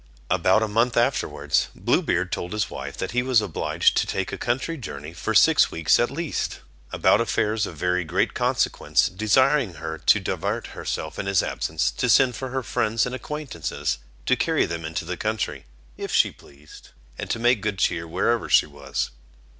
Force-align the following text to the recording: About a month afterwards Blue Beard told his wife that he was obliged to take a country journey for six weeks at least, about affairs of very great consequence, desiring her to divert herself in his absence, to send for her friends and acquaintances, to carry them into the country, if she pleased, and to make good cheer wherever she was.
About 0.31 0.63
a 0.63 0.67
month 0.67 0.97
afterwards 0.97 1.67
Blue 1.75 2.01
Beard 2.01 2.31
told 2.31 2.53
his 2.53 2.71
wife 2.71 2.97
that 2.97 3.11
he 3.11 3.21
was 3.21 3.39
obliged 3.39 3.95
to 3.97 4.07
take 4.07 4.31
a 4.31 4.35
country 4.39 4.75
journey 4.75 5.13
for 5.13 5.35
six 5.35 5.69
weeks 5.69 5.99
at 5.99 6.09
least, 6.09 6.61
about 6.91 7.21
affairs 7.21 7.67
of 7.67 7.77
very 7.77 8.03
great 8.03 8.33
consequence, 8.33 9.07
desiring 9.09 9.75
her 9.75 9.99
to 9.99 10.19
divert 10.19 10.65
herself 10.73 11.19
in 11.19 11.27
his 11.27 11.43
absence, 11.43 11.91
to 11.91 12.09
send 12.09 12.35
for 12.35 12.49
her 12.49 12.63
friends 12.63 13.05
and 13.05 13.13
acquaintances, 13.13 13.99
to 14.25 14.35
carry 14.35 14.65
them 14.65 14.85
into 14.85 15.05
the 15.05 15.15
country, 15.17 15.67
if 15.97 16.11
she 16.11 16.31
pleased, 16.31 16.89
and 17.19 17.29
to 17.29 17.37
make 17.37 17.61
good 17.61 17.77
cheer 17.77 18.07
wherever 18.07 18.49
she 18.49 18.65
was. 18.65 19.11